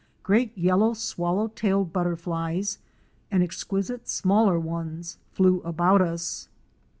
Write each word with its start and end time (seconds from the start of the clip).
Great 0.23 0.57
yellow 0.57 0.95
swallow 0.95 1.47
tailed 1.49 1.93
butterflies 1.93 2.79
and 3.29 3.43
exquisite 3.43 4.09
smaller 4.09 4.59
ones 4.59 5.19
flew 5.31 5.61
about 5.61 6.01
us. 6.01 6.47